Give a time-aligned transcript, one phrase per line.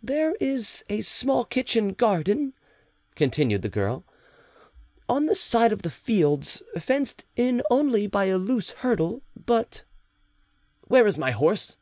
[0.00, 2.52] "There is a small kitchen garden,"
[3.16, 4.04] continued the girl,
[5.08, 9.82] "on the side of the fields, fenced in only by a loose hurdle, but——"
[10.82, 11.76] "Where is my horse?"